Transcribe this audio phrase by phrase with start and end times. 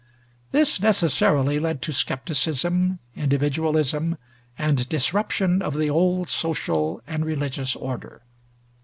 [0.51, 4.17] This necessarily led to skepticism, individualism,
[4.57, 8.23] and disruption of the old social and religious order.